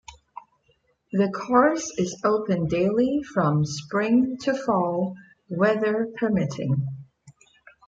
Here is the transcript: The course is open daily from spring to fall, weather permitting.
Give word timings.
The 1.11 1.29
course 1.29 1.95
is 1.99 2.19
open 2.25 2.65
daily 2.65 3.21
from 3.35 3.63
spring 3.67 4.35
to 4.41 4.55
fall, 4.55 5.15
weather 5.47 6.11
permitting. 6.17 6.87